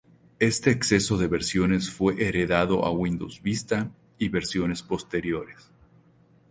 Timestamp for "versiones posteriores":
4.29-5.69